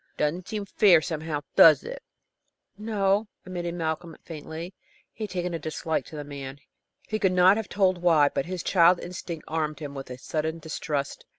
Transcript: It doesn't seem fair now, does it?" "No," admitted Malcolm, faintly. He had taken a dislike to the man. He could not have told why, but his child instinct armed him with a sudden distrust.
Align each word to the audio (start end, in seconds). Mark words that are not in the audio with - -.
It 0.15 0.17
doesn't 0.17 0.47
seem 0.47 0.65
fair 0.65 0.99
now, 1.11 1.43
does 1.55 1.83
it?" 1.83 2.01
"No," 2.75 3.27
admitted 3.45 3.75
Malcolm, 3.75 4.17
faintly. 4.23 4.73
He 5.13 5.25
had 5.25 5.29
taken 5.29 5.53
a 5.53 5.59
dislike 5.59 6.05
to 6.05 6.15
the 6.15 6.23
man. 6.23 6.57
He 7.07 7.19
could 7.19 7.31
not 7.31 7.55
have 7.55 7.69
told 7.69 7.99
why, 8.01 8.29
but 8.29 8.47
his 8.47 8.63
child 8.63 8.99
instinct 8.99 9.45
armed 9.47 9.77
him 9.77 9.93
with 9.93 10.09
a 10.09 10.17
sudden 10.17 10.57
distrust. 10.57 11.23